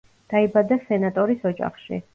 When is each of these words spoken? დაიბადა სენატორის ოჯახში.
დაიბადა 0.33 0.79
სენატორის 0.87 1.49
ოჯახში. 1.53 2.07